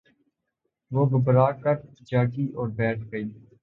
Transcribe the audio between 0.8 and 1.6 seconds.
وہ گھبرا